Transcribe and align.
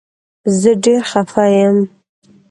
زه 0.59 0.71
ډير 0.83 1.01
خفه 1.11 1.45
يم 1.57 1.77